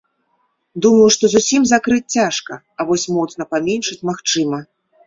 [0.85, 4.57] Думаю, што зусім закрыць цяжка, а вось моцна паменшыць магчыма.